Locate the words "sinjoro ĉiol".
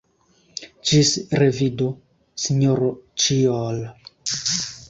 2.47-3.81